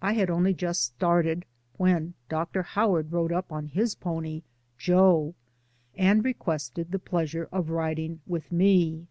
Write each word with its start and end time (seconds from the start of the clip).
I 0.00 0.12
had 0.12 0.30
only 0.30 0.54
just 0.54 0.84
started 0.84 1.44
when 1.78 2.14
Dr. 2.28 2.62
Howard 2.62 3.10
rode 3.10 3.32
up 3.32 3.50
on 3.50 3.66
his 3.66 3.96
pony 3.96 4.42
Joe 4.78 5.34
and 5.96 6.24
requested 6.24 6.92
the 6.92 7.00
pleasure 7.00 7.48
of 7.50 7.70
riding 7.70 8.20
with 8.24 8.52
me. 8.52 9.08